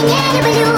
Never 0.00 0.48
you 0.50 0.77